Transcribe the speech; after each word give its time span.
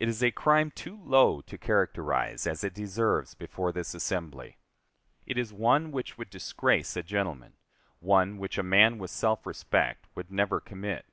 It 0.00 0.08
is 0.08 0.24
a 0.24 0.32
crime 0.32 0.72
too 0.72 0.96
low 1.04 1.40
to 1.42 1.56
characterize 1.56 2.48
as 2.48 2.64
it 2.64 2.74
deserves 2.74 3.34
before 3.36 3.70
this 3.70 3.94
assembly. 3.94 4.58
It 5.24 5.38
is 5.38 5.52
one 5.52 5.92
which 5.92 6.18
would 6.18 6.30
disgrace 6.30 6.96
a 6.96 7.02
gentleman 7.04 7.52
one 8.00 8.38
which 8.38 8.58
a 8.58 8.64
man 8.64 8.98
with 8.98 9.12
self 9.12 9.46
respect 9.46 10.08
would 10.16 10.32
never 10.32 10.60
commit. 10.60 11.06